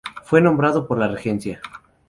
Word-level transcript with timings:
Fue 0.23 0.41
nombrado 0.41 0.87
por 0.87 0.97
la 0.97 1.07
Regencia. 1.07 1.61